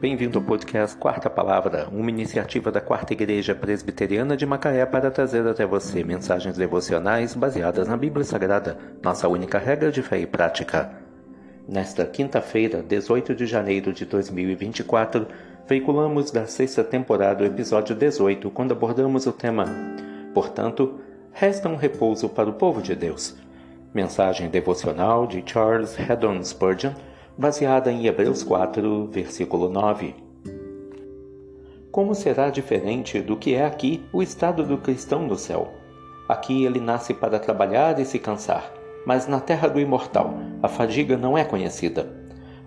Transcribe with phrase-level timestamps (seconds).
[0.00, 5.46] Bem-vindo ao podcast Quarta Palavra, uma iniciativa da Quarta Igreja Presbiteriana de Macaé para trazer
[5.46, 10.90] até você mensagens devocionais baseadas na Bíblia Sagrada, nossa única regra de fé e prática.
[11.68, 15.26] Nesta quinta-feira, 18 de janeiro de 2024,
[15.68, 19.66] veiculamos da sexta temporada o episódio 18, quando abordamos o tema
[20.32, 20.98] Portanto,
[21.30, 23.36] resta um repouso para o povo de Deus.
[23.92, 26.94] Mensagem devocional de Charles Haddon Spurgeon
[27.36, 30.14] baseada em Hebreus 4, versículo 9.
[31.90, 35.72] Como será diferente do que é aqui o estado do cristão no céu?
[36.28, 38.72] Aqui ele nasce para trabalhar e se cansar,
[39.06, 42.08] mas na terra do imortal a fadiga não é conhecida.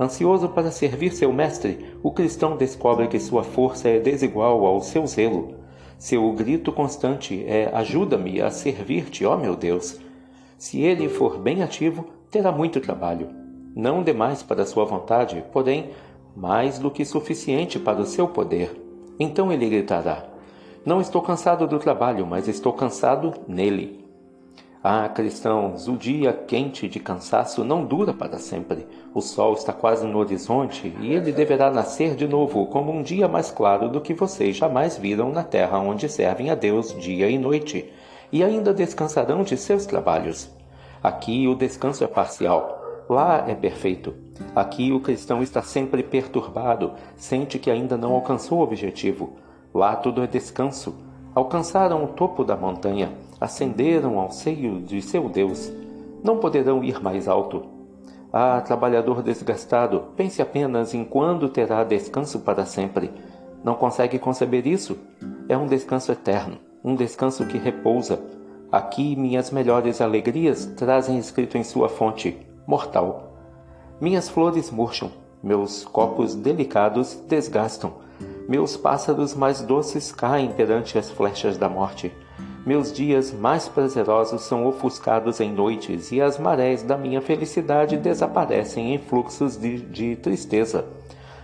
[0.00, 5.06] Ansioso para servir seu mestre, o cristão descobre que sua força é desigual ao seu
[5.06, 5.56] zelo.
[5.98, 10.00] Seu grito constante é: Ajuda-me a servir-te, ó meu Deus.
[10.58, 13.41] Se ele for bem ativo, terá muito trabalho
[13.74, 15.90] não demais para sua vontade, porém
[16.36, 18.80] mais do que suficiente para o seu poder.
[19.18, 20.24] Então ele gritará:
[20.84, 24.02] Não estou cansado do trabalho, mas estou cansado nele.
[24.84, 28.84] Ah, cristãos, o dia quente de cansaço não dura para sempre.
[29.14, 33.28] O sol está quase no horizonte e ele deverá nascer de novo como um dia
[33.28, 37.38] mais claro do que vocês jamais viram na terra onde servem a Deus dia e
[37.38, 37.92] noite,
[38.32, 40.50] e ainda descansarão de seus trabalhos.
[41.00, 44.14] Aqui o descanso é parcial Lá é perfeito.
[44.54, 49.34] Aqui o cristão está sempre perturbado, sente que ainda não alcançou o objetivo.
[49.74, 50.94] Lá tudo é descanso.
[51.34, 55.72] Alcançaram o topo da montanha, ascenderam ao seio de seu Deus.
[56.22, 57.64] Não poderão ir mais alto.
[58.32, 63.10] Ah, trabalhador desgastado, pense apenas em quando terá descanso para sempre.
[63.64, 64.98] Não consegue conceber isso?
[65.48, 68.22] É um descanso eterno, um descanso que repousa.
[68.70, 73.32] Aqui minhas melhores alegrias trazem escrito em sua fonte: mortal.
[74.00, 75.10] Minhas flores murcham,
[75.42, 77.94] meus copos delicados desgastam,
[78.48, 82.12] meus pássaros mais doces caem perante as flechas da morte.
[82.64, 88.94] Meus dias mais prazerosos são ofuscados em noites, e as marés da minha felicidade desaparecem
[88.94, 90.84] em fluxos de, de tristeza.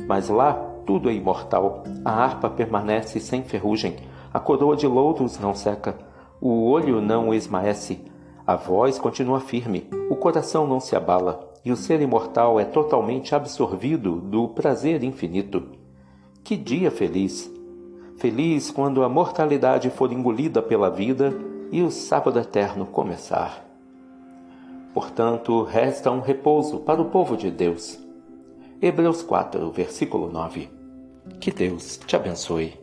[0.00, 0.54] Mas lá
[0.86, 3.96] tudo é imortal, a harpa permanece sem ferrugem,
[4.32, 5.94] a coroa de louros não seca,
[6.40, 8.00] o olho não esmaece,
[8.46, 13.34] a voz continua firme, o coração não se abala, e o ser imortal é totalmente
[13.34, 15.62] absorvido do prazer infinito.
[16.42, 17.52] Que dia feliz!
[18.16, 21.32] Feliz quando a mortalidade for engolida pela vida
[21.70, 23.64] e o sábado eterno começar.
[24.92, 27.98] Portanto, resta um repouso para o povo de Deus.
[28.80, 30.68] Hebreus 4, versículo 9.
[31.40, 32.78] Que Deus te abençoe.